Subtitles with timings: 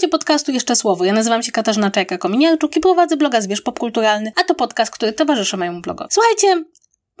[0.00, 1.04] Słuchajcie podcastu Jeszcze Słowo.
[1.04, 5.56] Ja nazywam się Katarzyna Czajka-Kominiarczuk i prowadzę bloga Zwierz Popkulturalny, a to podcast, który towarzyszy
[5.56, 6.10] mojemu blogowi.
[6.12, 6.64] Słuchajcie,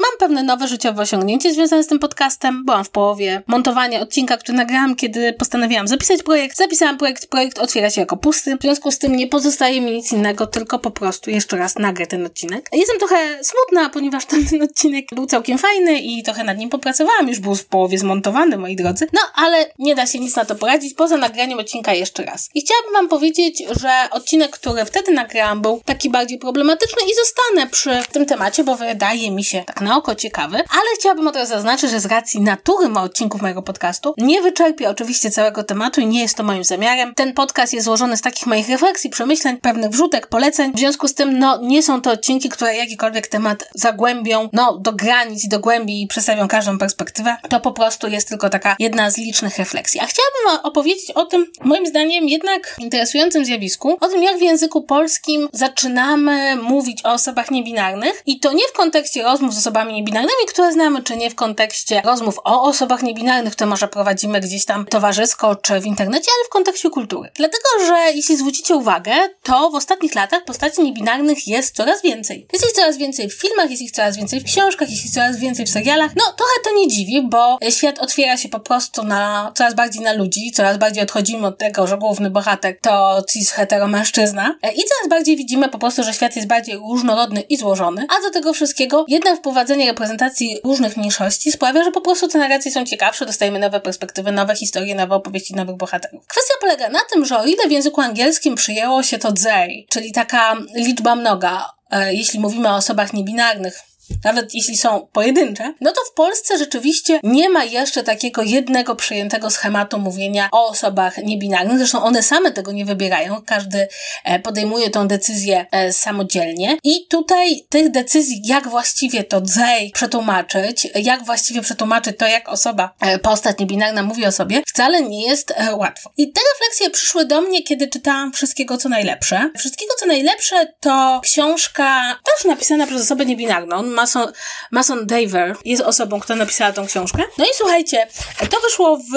[0.00, 2.64] Mam pewne nowe życiowe osiągnięcie związane z tym podcastem.
[2.64, 6.56] Byłam w połowie montowania odcinka, który nagrałam, kiedy postanowiłam zapisać projekt.
[6.56, 8.56] Zapisałam projekt, projekt otwiera się jako pusty.
[8.56, 12.06] W związku z tym nie pozostaje mi nic innego, tylko po prostu jeszcze raz nagrę
[12.06, 12.68] ten odcinek.
[12.72, 17.28] Jestem trochę smutna, ponieważ ten, odcinek był całkiem fajny i trochę nad nim popracowałam.
[17.28, 19.06] Już był w połowie zmontowany, moi drodzy.
[19.12, 22.50] No, ale nie da się nic na to poradzić, poza nagraniem odcinka jeszcze raz.
[22.54, 27.70] I chciałabym wam powiedzieć, że odcinek, który wtedy nagrałam, był taki bardziej problematyczny i zostanę
[27.70, 31.48] przy tym temacie, bo wydaje mi się tak na oko ciekawy, ale chciałabym od razu
[31.50, 36.06] zaznaczyć, że z racji natury ma odcinków mojego podcastu nie wyczerpię oczywiście całego tematu i
[36.06, 37.14] nie jest to moim zamiarem.
[37.14, 40.72] Ten podcast jest złożony z takich moich refleksji, przemyśleń, pewnych wrzutek, poleceń.
[40.72, 44.92] W związku z tym, no, nie są to odcinki, które jakikolwiek temat zagłębią, no, do
[44.92, 47.36] granic, do głębi i przedstawią każdą perspektywę.
[47.48, 50.00] To po prostu jest tylko taka jedna z licznych refleksji.
[50.00, 54.82] A chciałabym opowiedzieć o tym, moim zdaniem, jednak interesującym zjawisku, o tym, jak w języku
[54.82, 59.94] polskim zaczynamy mówić o osobach niebinarnych i to nie w kontekście rozmów z osobami osobami
[59.94, 64.64] niebinarnymi, które znamy, czy nie w kontekście rozmów o osobach niebinarnych, które może prowadzimy gdzieś
[64.64, 67.30] tam towarzysko czy w internecie, ale w kontekście kultury.
[67.34, 69.12] Dlatego, że jeśli zwrócicie uwagę,
[69.42, 72.46] to w ostatnich latach postaci niebinarnych jest coraz więcej.
[72.52, 75.36] Jest ich coraz więcej w filmach, jest ich coraz więcej w książkach, jest ich coraz
[75.36, 76.10] więcej w serialach.
[76.16, 80.12] No, trochę to nie dziwi, bo świat otwiera się po prostu na coraz bardziej na
[80.12, 84.78] ludzi, coraz bardziej odchodzimy od tego, że główny bohater to cis hetero mężczyzna e, i
[84.78, 88.52] coraz bardziej widzimy po prostu, że świat jest bardziej różnorodny i złożony, a do tego
[88.52, 93.26] wszystkiego jednak wprowadza prowadzenie reprezentacji różnych mniejszości sprawia, że po prostu te narracje są ciekawsze,
[93.26, 96.26] dostajemy nowe perspektywy, nowe historie, nowe opowieści, nowych bohaterów.
[96.26, 100.12] Kwestia polega na tym, że o ile w języku angielskim przyjęło się to they, czyli
[100.12, 103.78] taka liczba mnoga, e, jeśli mówimy o osobach niebinarnych,
[104.24, 109.50] nawet jeśli są pojedyncze, no to w Polsce rzeczywiście nie ma jeszcze takiego jednego przyjętego
[109.50, 111.78] schematu mówienia o osobach niebinarnych.
[111.78, 113.88] Zresztą one same tego nie wybierają, każdy
[114.24, 116.78] e, podejmuje tą decyzję e, samodzielnie.
[116.84, 122.94] I tutaj tych decyzji, jak właściwie to they przetłumaczyć, jak właściwie przetłumaczyć to, jak osoba,
[123.00, 126.10] e, postać niebinarna mówi o sobie, wcale nie jest łatwo.
[126.16, 129.50] I te refleksje przyszły do mnie, kiedy czytałam Wszystkiego co najlepsze.
[129.58, 133.82] Wszystkiego co najlepsze to książka też napisana przez osobę niebinarną.
[134.00, 134.32] Mason,
[134.70, 137.22] Mason Daver jest osobą, która napisała tą książkę.
[137.38, 138.06] No i słuchajcie,
[138.50, 139.14] to wyszło w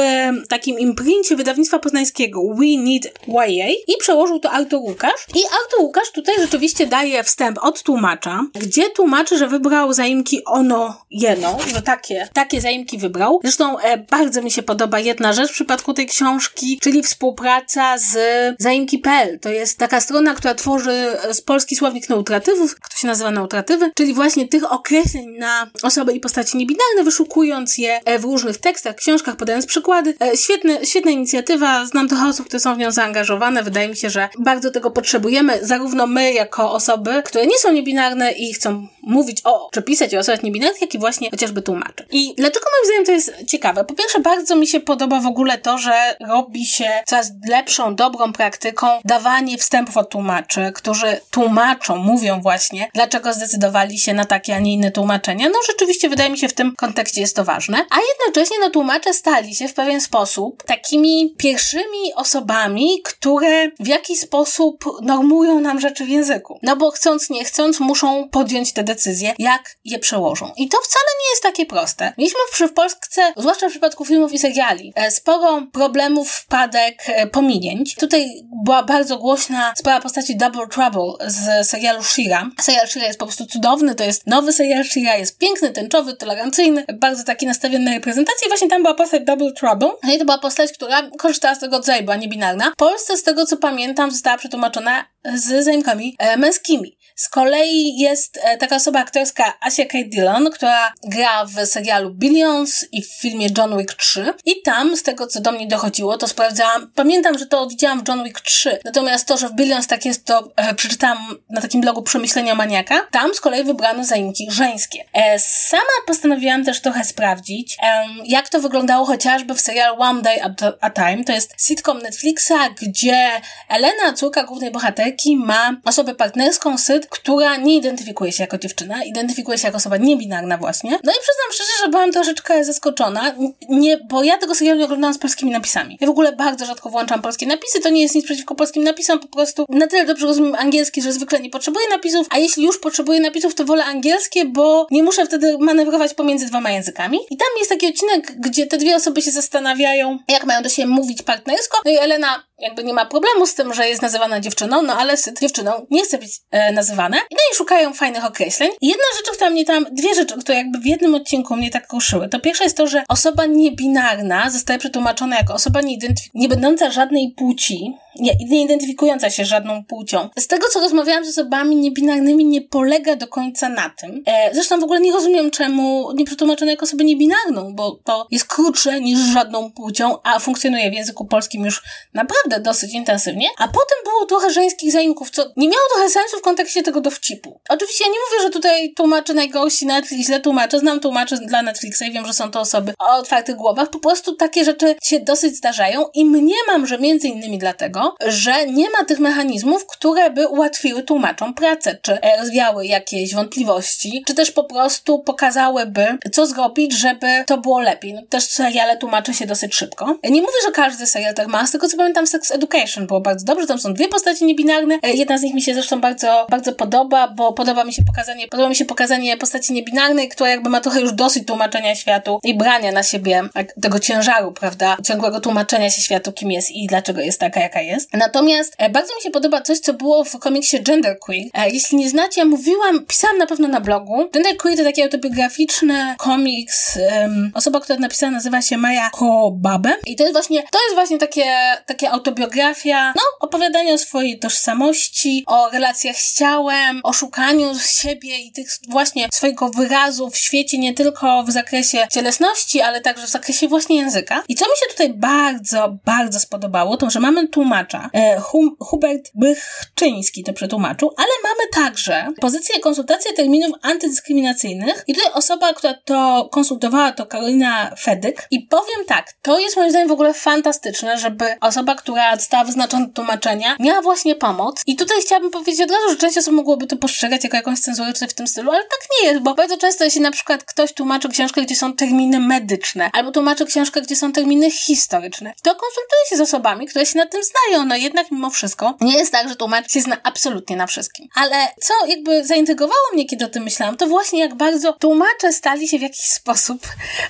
[0.47, 5.27] takim imprincie wydawnictwa poznańskiego We Need YA i przełożył to Artur Łukasz.
[5.35, 11.05] I Artur Łukasz tutaj rzeczywiście daje wstęp od tłumacza, gdzie tłumaczy, że wybrał zaimki ono,
[11.11, 13.39] jeno, że takie, takie zaimki wybrał.
[13.43, 18.17] Zresztą e, bardzo mi się podoba jedna rzecz w przypadku tej książki, czyli współpraca z
[18.59, 19.39] zaimki.pl.
[19.39, 24.13] To jest taka strona, która tworzy z polski słownik neutratywów, kto się nazywa neutratywy, czyli
[24.13, 29.35] właśnie tych określeń na osoby i postaci niebinarne, wyszukując je e, w różnych tekstach, książkach,
[29.35, 30.15] podając przykłady.
[30.21, 33.63] E, świetne, świetna inicjatywa, znam trochę osób, które są w nią zaangażowane.
[33.63, 38.31] Wydaje mi się, że bardzo tego potrzebujemy, zarówno my jako osoby, które nie są niebinarne
[38.31, 42.05] i chcą mówić o, czy pisać o osobach niebinarnych, jak i właśnie chociażby tłumaczy.
[42.11, 43.83] I dlaczego moim zdaniem to jest ciekawe?
[43.85, 48.33] Po pierwsze, bardzo mi się podoba w ogóle to, że robi się coraz lepszą, dobrą
[48.33, 54.59] praktyką dawanie wstępów od tłumaczy, którzy tłumaczą, mówią właśnie, dlaczego zdecydowali się na takie, a
[54.63, 55.49] nie inne tłumaczenia.
[55.49, 57.77] No rzeczywiście wydaje mi się w tym kontekście jest to ważne.
[57.77, 64.19] A jednocześnie no tłumacze stali się w pewien sposób takimi pierwszymi osobami, które w jakiś
[64.19, 66.59] sposób normują nam rzeczy w języku.
[66.63, 70.51] No bo chcąc, nie chcąc, muszą podjąć te decyzje, jak je przełożą.
[70.57, 72.13] I to wcale nie jest takie proste.
[72.17, 77.95] Mieliśmy w, Polsce, zwłaszcza w przypadku filmów i seriali, e, sporo problemów, wpadek, e, pominięć.
[77.95, 78.27] Tutaj
[78.65, 82.49] była bardzo głośna sprawa postaci Double Trouble z serialu Shira.
[82.61, 86.85] Serial Shira jest po prostu cudowny, to jest nowy serial Shira, jest piękny, tęczowy, tolerancyjny,
[86.93, 88.47] bardzo taki nastawiony na reprezentację.
[88.47, 89.91] Właśnie tam była postać Double Trouble.
[90.03, 92.71] No i to była postać, która korzystała z tego rodzaju, była niebinarna.
[92.71, 95.05] W Polsce, z tego co pamiętam, została przetłumaczona
[95.35, 96.97] z zaimkami e, męskimi.
[97.15, 99.97] Z kolei jest e, taka osoba aktorska Asia K.
[100.05, 104.33] Dillon, która gra w serialu Billions i w filmie John Wick 3.
[104.45, 106.91] I tam, z tego co do mnie dochodziło, to sprawdzałam.
[106.95, 108.79] Pamiętam, że to widziałam w John Wick 3.
[108.85, 113.07] Natomiast to, że w Billions tak jest, to e, przeczytałam na takim blogu Przemyślenia Maniaka.
[113.11, 115.05] Tam z kolei wybrano zaimki żeńskie.
[115.13, 120.43] E, sama postanowiłam też trochę sprawdzić, e, jak to wyglądało chociażby w serialu One Day
[120.43, 121.23] at a Time.
[121.23, 123.29] To jest sitcom Netflixa, gdzie
[123.69, 129.03] Elena, córka głównej bohaterki, ma osobę partnerską, syn, facet, która nie identyfikuje się jako dziewczyna,
[129.03, 130.91] identyfikuje się jako osoba niebinarna właśnie.
[130.91, 133.35] No i przyznam szczerze, że byłam troszeczkę zaskoczona,
[133.69, 135.97] nie, bo ja tego serialu nie oglądałam z polskimi napisami.
[136.01, 139.19] Ja w ogóle bardzo rzadko włączam polskie napisy, to nie jest nic przeciwko polskim napisom,
[139.19, 142.79] po prostu na tyle dobrze rozumiem angielski, że zwykle nie potrzebuję napisów, a jeśli już
[142.79, 147.19] potrzebuję napisów, to wolę angielskie, bo nie muszę wtedy manewrować pomiędzy dwoma językami.
[147.29, 150.87] I tam jest taki odcinek, gdzie te dwie osoby się zastanawiają, jak mają do siebie
[150.87, 154.81] mówić partnersko, no i Elena jakby nie ma problemu z tym, że jest nazywana dziewczyną,
[154.81, 157.17] no ale z dziewczyną nie chce być e, nazywane.
[157.31, 158.69] No i szukają fajnych określeń.
[158.81, 161.93] I jedna rzecz, która mnie tam, dwie rzeczy, które jakby w jednym odcinku mnie tak
[161.93, 162.29] ruszyły.
[162.29, 165.97] To pierwsza jest to, że osoba niebinarna zostaje przetłumaczona jako osoba nie,
[166.33, 170.29] nie będąca żadnej płci, nie, identyfikująca się żadną płcią.
[170.37, 174.23] Z tego, co rozmawiałam z osobami niebinarnymi, nie polega do końca na tym.
[174.25, 178.45] E, zresztą w ogóle nie rozumiem, czemu nie przetłumaczono jako osobę niebinarną, bo to jest
[178.45, 181.83] krótsze niż żadną płcią, a funkcjonuje w języku polskim już
[182.13, 183.47] naprawdę dosyć intensywnie.
[183.57, 187.59] A potem było trochę żeńskich zaimków, co nie miało trochę sensu w kontekście tego dowcipu.
[187.69, 192.01] Oczywiście ja nie mówię, że tutaj tłumaczy najgorsi Netflix źle tłumaczę, znam tłumaczy dla Netflixa
[192.01, 193.89] i wiem, że są to osoby o otwartych głowach.
[193.89, 198.89] Po prostu takie rzeczy się dosyć zdarzają i mniemam, że między innymi dlatego, że nie
[198.89, 204.63] ma tych mechanizmów, które by ułatwiły tłumaczom pracę, czy rozwiały jakieś wątpliwości, czy też po
[204.63, 208.13] prostu pokazałyby, co zrobić, żeby to było lepiej.
[208.13, 210.17] No, też seriale tłumaczy się dosyć szybko.
[210.23, 213.67] Nie mówię, że każdy serial tak ma, tego co pamiętam Sex Education było bardzo dobrze,
[213.67, 217.53] tam są dwie postacie niebinarne, jedna z nich mi się zresztą bardzo, bardzo podoba, bo
[217.53, 221.13] podoba mi się pokazanie, podoba mi się pokazanie postaci niebinarnej, która jakby ma trochę już
[221.13, 223.41] dosyć tłumaczenia światu i brania na siebie
[223.81, 227.92] tego ciężaru, prawda, ciągłego tłumaczenia się światu, kim jest i dlaczego jest taka, jaka jest
[227.93, 228.13] jest.
[228.13, 231.45] Natomiast e, bardzo mi się podoba coś, co było w komiksie Genderqueer.
[231.53, 234.29] E, jeśli nie znacie, ja mówiłam, pisałam na pewno na blogu.
[234.33, 236.97] Genderqueer to taki autobiograficzny komiks.
[237.21, 239.95] Um, osoba, która napisała, nazywa się Maja Kobabe.
[240.05, 241.45] I to jest właśnie, to jest właśnie takie,
[241.85, 248.51] takie autobiografia, no, opowiadanie o swojej tożsamości, o relacjach z ciałem, o szukaniu siebie i
[248.51, 253.67] tych właśnie swojego wyrazu w świecie, nie tylko w zakresie cielesności, ale także w zakresie
[253.67, 254.43] właśnie języka.
[254.47, 257.82] I co mi się tutaj bardzo, bardzo spodobało, to że mamy tłumaczenie
[258.13, 265.03] E, hum, Hubert Bychczyński to przetłumaczył, ale mamy także pozycję konsultacji terminów antydyskryminacyjnych.
[265.07, 268.47] I tutaj osoba, która to konsultowała, to Karolina Fedyk.
[268.51, 273.09] I powiem tak, to jest moim zdaniem w ogóle fantastyczne, żeby osoba, która dostała wyznaczone
[273.09, 274.81] tłumaczenia, miała właśnie pomoc.
[274.85, 278.13] I tutaj chciałabym powiedzieć od razu, że część osób mogłoby to postrzegać jako jakąś cenzurę
[278.13, 280.93] czy w tym stylu, ale tak nie jest, bo bardzo często jeśli na przykład ktoś
[280.93, 286.25] tłumaczy książkę, gdzie są terminy medyczne, albo tłumaczy książkę, gdzie są terminy historyczne, to konsultuje
[286.29, 289.31] się z osobami, które się na tym znają dają, no jednak mimo wszystko nie jest
[289.31, 291.27] tak, że tłumacz się zna absolutnie na wszystkim.
[291.35, 295.87] Ale co jakby zaintrygowało mnie, kiedy o tym myślałam, to właśnie jak bardzo tłumacze stali
[295.87, 296.87] się w jakiś sposób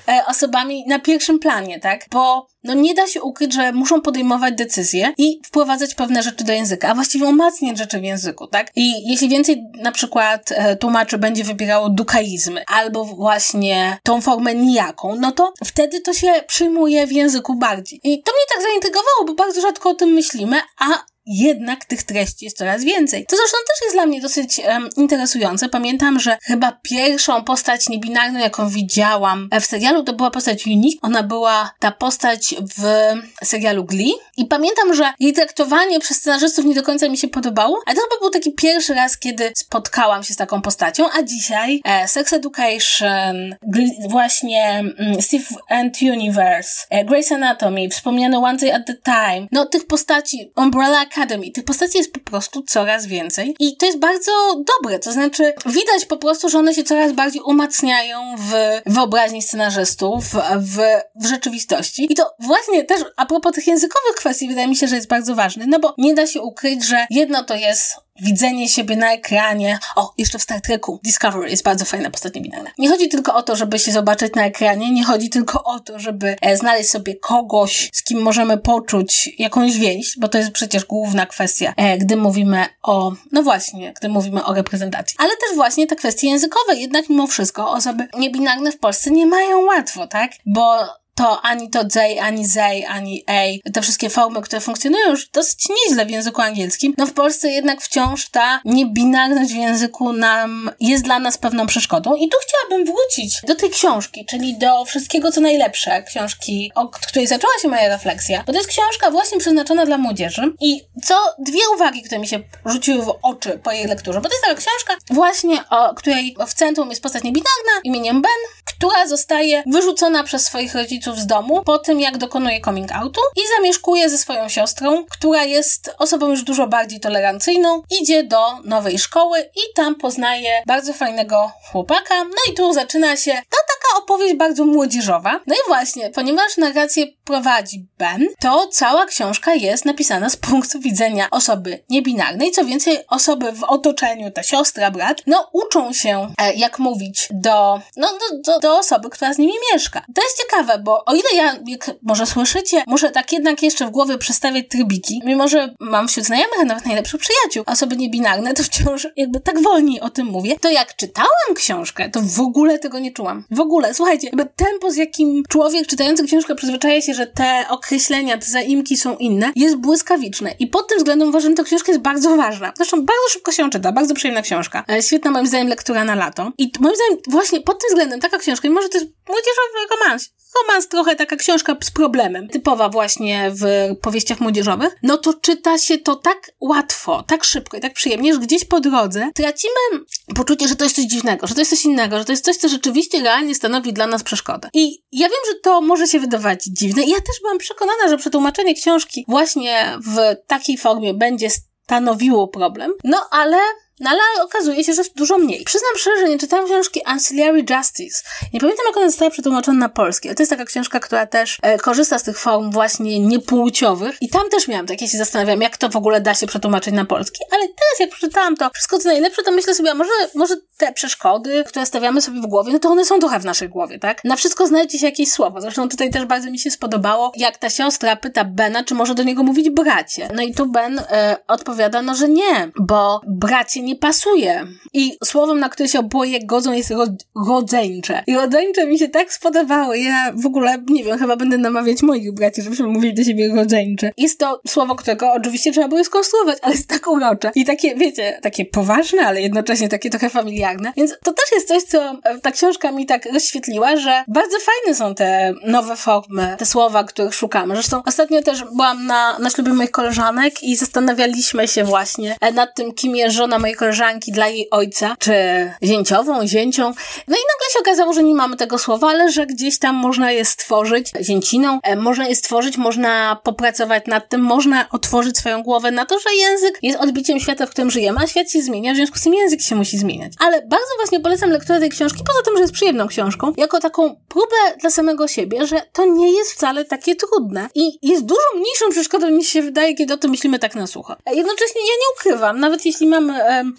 [0.08, 2.06] e, osobami na pierwszym planie, tak?
[2.10, 6.52] Bo no nie da się ukryć, że muszą podejmować decyzje i wprowadzać pewne rzeczy do
[6.52, 8.70] języka, a właściwie umacniać rzeczy w języku, tak?
[8.76, 15.16] I jeśli więcej na przykład e, tłumaczy będzie wybierało dukaizmy albo właśnie tą formę nijaką,
[15.16, 18.00] no to wtedy to się przyjmuje w języku bardziej.
[18.04, 22.44] I to mnie tak zaintrygowało, bo bardzo rzadko o tym myślimy, a jednak tych treści
[22.44, 23.26] jest coraz więcej.
[23.28, 25.68] To zresztą też jest dla mnie dosyć um, interesujące.
[25.68, 30.98] Pamiętam, że chyba pierwszą postać niebinarną, jaką widziałam w serialu, to była postać Unique.
[31.02, 33.12] Ona była ta postać w
[33.44, 34.14] serialu Glee.
[34.36, 38.02] I pamiętam, że jej traktowanie przez scenarzystów nie do końca mi się podobało, ale to
[38.02, 42.32] chyba był taki pierwszy raz, kiedy spotkałam się z taką postacią, a dzisiaj e, Sex
[42.32, 48.94] Education, Glee, właśnie mm, Steve and Universe, e, Grey's Anatomy, wspomniane One Day at the
[48.94, 51.50] Time, no tych postaci, Umbrella Academy.
[51.50, 54.32] Tych postaci jest po prostu coraz więcej i to jest bardzo
[54.76, 58.52] dobre, to znaczy widać po prostu, że one się coraz bardziej umacniają w
[58.86, 60.24] wyobraźni scenarzystów,
[60.58, 60.78] w,
[61.14, 62.06] w rzeczywistości.
[62.10, 65.34] I to właśnie też a propos tych językowych kwestii wydaje mi się, że jest bardzo
[65.34, 69.78] ważne, no bo nie da się ukryć, że jedno to jest widzenie siebie na ekranie.
[69.96, 72.70] O, jeszcze w Star Treku Discovery jest bardzo fajna postać niebinarna.
[72.78, 75.98] Nie chodzi tylko o to, żeby się zobaczyć na ekranie, nie chodzi tylko o to,
[75.98, 80.84] żeby e, znaleźć sobie kogoś, z kim możemy poczuć jakąś więź, bo to jest przecież
[80.84, 85.16] główna kwestia, e, gdy mówimy o, no właśnie, gdy mówimy o reprezentacji.
[85.18, 89.60] Ale też właśnie te kwestie językowe, jednak mimo wszystko osoby niebinarne w Polsce nie mają
[89.60, 90.30] łatwo, tak?
[90.46, 95.28] Bo to ani to they, ani they, ani a, te wszystkie formy, które funkcjonują już
[95.28, 100.70] dosyć nieźle w języku angielskim, no w Polsce jednak wciąż ta niebinarność w języku nam
[100.80, 102.14] jest dla nas pewną przeszkodą.
[102.14, 107.26] I tu chciałabym wrócić do tej książki, czyli do wszystkiego, co najlepsze, książki, od której
[107.26, 110.52] zaczęła się moja refleksja, bo to jest książka właśnie przeznaczona dla młodzieży.
[110.60, 114.34] I co dwie uwagi, które mi się rzuciły w oczy po jej lekturze, bo to
[114.34, 119.62] jest taka książka właśnie, o której w centrum jest postać niebinarna imieniem Ben, która zostaje
[119.66, 124.18] wyrzucona przez swoich rodziców z domu po tym, jak dokonuje coming outu i zamieszkuje ze
[124.18, 129.94] swoją siostrą, która jest osobą już dużo bardziej tolerancyjną, idzie do nowej szkoły i tam
[129.94, 132.24] poznaje bardzo fajnego chłopaka.
[132.24, 135.40] No i tu zaczyna się to taka opowieść bardzo młodzieżowa.
[135.46, 141.30] No i właśnie, ponieważ narrację prowadzi Ben, to cała książka jest napisana z punktu widzenia
[141.30, 142.50] osoby niebinarnej.
[142.50, 147.80] Co więcej, osoby w otoczeniu, ta siostra, brat, no uczą się, e, jak mówić do,
[147.96, 150.04] no, do, do, do osoby, która z nimi mieszka.
[150.14, 153.90] To jest ciekawe, bo o ile ja, jak może słyszycie, muszę tak jednak jeszcze w
[153.90, 158.62] głowie przestawiać trybiki, mimo że mam wśród znajomych, a nawet najlepszych przyjaciół, osoby niebinarne, to
[158.62, 162.98] wciąż jakby tak wolniej o tym mówię, to jak czytałam książkę, to w ogóle tego
[162.98, 163.44] nie czułam.
[163.50, 168.38] W ogóle, słuchajcie, jakby tempo, z jakim człowiek czytający książkę przyzwyczaja się, że te określenia,
[168.38, 170.54] te zaimki są inne, jest błyskawiczne.
[170.58, 172.72] I pod tym względem uważam, że ta książka jest bardzo ważna.
[172.76, 174.84] Zresztą bardzo szybko się czyta, bardzo przyjemna książka.
[174.90, 176.52] E, świetna moim zdaniem lektura na lato.
[176.58, 180.30] I moim zdaniem właśnie pod tym względem taka książka, mimo że to jest młodzieżowy romans,
[180.62, 183.64] romans trochę taka książka z problemem, typowa właśnie w
[184.02, 188.40] powieściach młodzieżowych, no to czyta się to tak łatwo, tak szybko i tak przyjemnie, że
[188.40, 190.04] gdzieś po drodze tracimy
[190.36, 192.56] poczucie, że to jest coś dziwnego, że to jest coś innego, że to jest coś,
[192.56, 194.68] co rzeczywiście realnie stanowi dla nas przeszkodę.
[194.74, 197.02] I ja wiem, że to może się wydawać dziwne.
[197.02, 201.48] Ja też byłam przekonana, że przetłumaczenie książki właśnie w takiej formie będzie
[201.84, 203.58] stanowiło problem, no ale
[204.00, 205.64] no ale okazuje się, że dużo mniej.
[205.64, 208.22] Przyznam szczerze, nie czytałam książki Ancillary Justice.
[208.52, 211.58] Nie pamiętam, jak ona została przetłumaczona na polski, ale to jest taka książka, która też
[211.62, 214.16] e, korzysta z tych form właśnie niepłciowych.
[214.20, 217.04] I tam też miałam takie, się zastanawiam, jak to w ogóle da się przetłumaczyć na
[217.04, 217.44] polski.
[217.50, 220.92] Ale teraz, jak przeczytałam to wszystko co najlepsze, to myślę sobie, a może, może te
[220.92, 224.24] przeszkody, które stawiamy sobie w głowie, no to one są trochę w naszej głowie, tak?
[224.24, 225.60] Na wszystko znajdzie się jakieś słowo.
[225.60, 229.22] Zresztą tutaj też bardzo mi się spodobało, jak ta siostra pyta Bena, czy może do
[229.22, 230.28] niego mówić bracie.
[230.34, 234.66] No i tu Ben e, odpowiada, no, że nie, bo bracie nie pasuje.
[234.92, 237.06] I słowem, na które się oboje godzą jest ro
[237.48, 238.22] rodzeńcze.
[238.26, 239.94] I rodzeńcze mi się tak spodobało.
[239.94, 244.12] Ja w ogóle, nie wiem, chyba będę namawiać moich braci, żebyśmy mówili do siebie rodzeńcze.
[244.16, 247.50] Jest to słowo, którego oczywiście trzeba było skonstruować, ale jest tak urocze.
[247.54, 250.92] I takie, wiecie, takie poważne, ale jednocześnie takie trochę familiarne.
[250.96, 255.14] Więc to też jest coś, co ta książka mi tak rozświetliła, że bardzo fajne są
[255.14, 257.74] te nowe formy, te słowa, których szukamy.
[257.74, 262.92] Zresztą ostatnio też byłam na, na ślubie moich koleżanek i zastanawialiśmy się właśnie nad tym,
[262.92, 265.34] kim jest żona mojej koleżanki dla jej ojca, czy
[265.82, 266.82] zięciową, zięcią.
[267.28, 270.32] No i nagle się okazało, że nie mamy tego słowa, ale że gdzieś tam można
[270.32, 275.90] je stworzyć zięciną, e, można je stworzyć, można popracować nad tym, można otworzyć swoją głowę
[275.90, 278.96] na to, że język jest odbiciem świata, w którym żyjemy, a świat się zmienia, w
[278.96, 280.32] związku z tym język się musi zmieniać.
[280.38, 284.16] Ale bardzo właśnie polecam lekturę tej książki, poza tym, że jest przyjemną książką, jako taką
[284.28, 288.90] próbę dla samego siebie, że to nie jest wcale takie trudne i jest dużo mniejszą
[288.90, 291.16] przeszkodą niż się wydaje, kiedy o tym myślimy tak na sucho.
[291.26, 293.06] E, jednocześnie ja nie ukrywam, nawet jeśli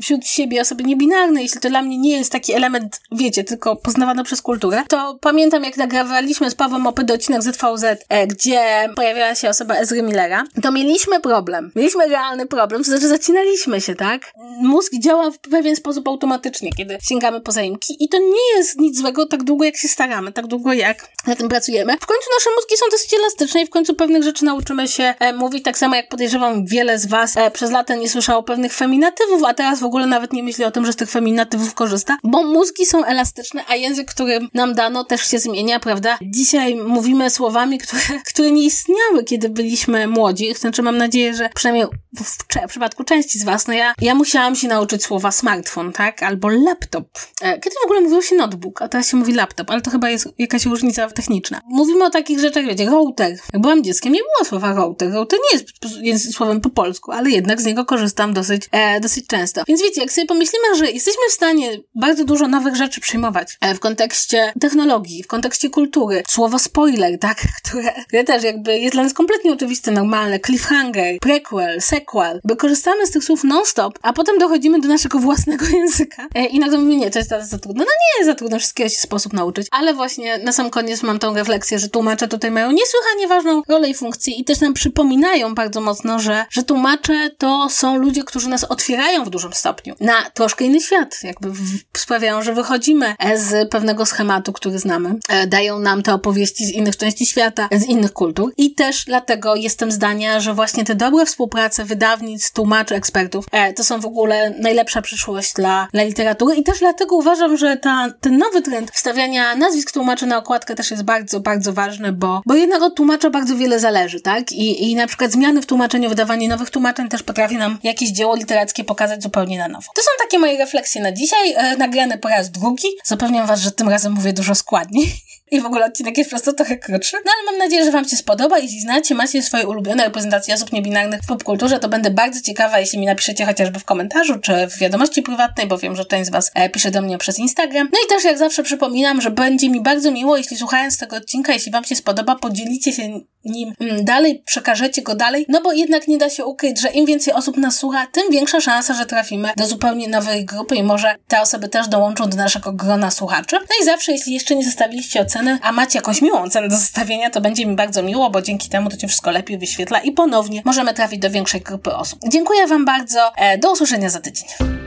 [0.02, 4.24] wśród siebie osoby niebinarne, jeśli to dla mnie nie jest taki element, wiecie, tylko poznawany
[4.24, 9.50] przez kulturę, to pamiętam, jak nagrawaliśmy z Pawłem Opy odcinek ZVZ, e, gdzie pojawiała się
[9.50, 11.72] osoba Ezry Millera, to mieliśmy problem.
[11.76, 14.34] Mieliśmy realny problem, to znaczy zacinaliśmy się, tak?
[14.62, 18.98] Mózg działa w pewien sposób automatycznie, kiedy sięgamy po zaimki i to nie jest nic
[18.98, 21.94] złego tak długo, jak się staramy, tak długo, jak na tym pracujemy.
[21.94, 25.34] W końcu nasze mózgi są dosyć elastyczne i w końcu pewnych rzeczy nauczymy się e,
[25.34, 29.44] mówić, tak samo jak podejrzewam wiele z was e, przez lata nie słyszało pewnych feminatywów,
[29.44, 32.44] a teraz w ogóle nawet nie myśli o tym, że z tych feminatywów korzysta, bo
[32.44, 36.18] mózgi są elastyczne, a język, który nam dano, też się zmienia, prawda?
[36.22, 40.54] Dzisiaj mówimy słowami, które, które nie istniały, kiedy byliśmy młodzi.
[40.54, 44.56] Znaczy, mam nadzieję, że przynajmniej w, w przypadku części z was, no ja, ja musiałam
[44.56, 46.24] się nauczyć słowa smartfon, tak?
[46.24, 47.06] Albo laptop.
[47.42, 50.10] E, kiedy w ogóle mówiło się notebook, a teraz się mówi laptop, ale to chyba
[50.10, 51.62] jest jakaś różnica techniczna.
[51.66, 53.38] Mówimy o takich rzeczach, wiecie, router.
[53.54, 55.12] Jak byłam dzieckiem, nie było słowa router.
[55.14, 55.70] Router nie jest,
[56.02, 59.64] jest słowem po polsku, ale jednak z niego korzystam dosyć, e, dosyć często.
[59.68, 63.76] Więc wiecie, jak sobie pomyślimy, że jesteśmy w stanie bardzo dużo nowych rzeczy przyjmować e,
[63.76, 69.04] w kontekście technologii, w kontekście kultury, słowo spoiler, tak, które, które też jakby jest dla
[69.04, 74.38] nas kompletnie oczywiste, normalne, cliffhanger, prequel, sequel, by korzystamy z tych słów non-stop, a potem
[74.38, 77.84] dochodzimy do naszego własnego języka e, i nagle mówimy, nie, to jest za trudno.
[77.84, 81.20] No nie jest za trudno, wszystkiego się sposób nauczyć, ale właśnie na sam koniec mam
[81.20, 85.56] tą refleksję, że tłumacze tutaj mają niesłychanie ważną rolę i funkcję i też nam przypominają
[85.56, 89.96] bardzo mocno, że, że tłumacze to są ludzie, którzy nas otwierają w dużym stopniu.
[90.00, 91.52] Na troszkę inny świat, jakby
[91.98, 96.72] sprawiają, że wychodzimy e, z pewnego schematu, który znamy, e, dają nam te opowieści z
[96.72, 98.54] innych części świata, z innych kultur.
[98.58, 103.84] I też dlatego jestem zdania, że właśnie te dobre współprace wydawnictw, tłumaczy, ekspertów, e, to
[103.84, 106.56] są w ogóle najlepsza przyszłość dla, dla literatury.
[106.56, 110.92] I też dlatego uważam, że ta, ten nowy trend wstawiania nazwisk tłumaczy na okładkę też
[110.92, 114.52] jest bardzo, bardzo ważny, bo, bo jednak od tłumacza bardzo wiele zależy, tak?
[114.52, 118.36] I, I na przykład zmiany w tłumaczeniu, wydawanie nowych tłumaczeń też potrafi nam jakieś dzieło
[118.36, 119.88] literackie pokazać zupełnie zupełnie na nowo.
[119.96, 122.88] To są takie moje refleksje na dzisiaj, e, nagrane po raz drugi.
[123.04, 125.08] Zapewniam Was, że tym razem mówię dużo składniej.
[125.52, 127.18] I w ogóle odcinek jest po prostu trochę krótszy.
[127.26, 128.60] No ale mam nadzieję, że Wam się spodoba.
[128.60, 133.00] Jeśli znacie, macie swoje ulubione reprezentacje osób niebinarnych w popkulturze, to będę bardzo ciekawa, jeśli
[133.00, 136.52] mi napiszecie chociażby w komentarzu, czy w wiadomości prywatnej, bo wiem, że część z Was
[136.54, 137.90] e, pisze do mnie przez Instagram.
[137.94, 141.54] No i też jak zawsze przypominam, że będzie mi bardzo miło, jeśli słuchając tego odcinka,
[141.54, 146.08] jeśli Wam się spodoba, podzielicie się nim mm, dalej, przekażecie go dalej, no bo jednak
[146.08, 149.50] nie da się ukryć, że im więcej osób nas słucha, tym większa szansa, że trafimy
[149.58, 153.56] do zupełnie nowej grupy i może te osoby też dołączą do naszego grona słuchaczy.
[153.56, 157.30] No i zawsze, jeśli jeszcze nie zostawiliście oceny, a macie jakąś miłą cenę do zostawienia,
[157.30, 160.62] to będzie mi bardzo miło, bo dzięki temu to się wszystko lepiej wyświetla i ponownie
[160.66, 162.20] możemy trafić do większej grupy osób.
[162.28, 163.32] Dziękuję Wam bardzo.
[163.38, 164.85] E, do usłyszenia za tydzień.